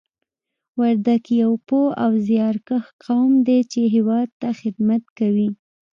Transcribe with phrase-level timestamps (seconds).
[0.79, 5.49] وردګ یو پوه او زیارکښ قوم دی چې هېواد ته خدمت کوي